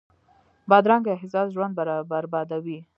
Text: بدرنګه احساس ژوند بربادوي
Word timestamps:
بدرنګه 0.69 1.11
احساس 1.13 1.47
ژوند 1.55 1.73
بربادوي 2.09 2.79